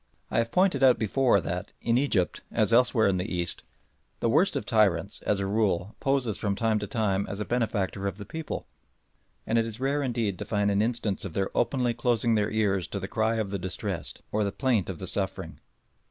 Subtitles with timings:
[0.31, 3.61] I have pointed out before that, in Egypt as elsewhere in the East,
[4.19, 8.07] the worst of tyrants, as a rule, poses from time to time as a benefactor
[8.07, 8.65] of the people,
[9.45, 12.87] and it is rare indeed to find an instance of their openly closing their ears
[12.87, 15.59] to the cry of the distressed or the plaint of the suffering.